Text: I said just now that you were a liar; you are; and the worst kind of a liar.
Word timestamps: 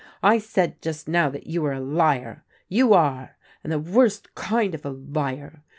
I 0.23 0.39
said 0.39 0.81
just 0.81 1.07
now 1.07 1.29
that 1.29 1.45
you 1.45 1.61
were 1.61 1.73
a 1.73 1.79
liar; 1.79 2.43
you 2.67 2.91
are; 2.95 3.37
and 3.63 3.71
the 3.71 3.77
worst 3.77 4.33
kind 4.33 4.73
of 4.73 4.83
a 4.83 4.89
liar. 4.89 5.61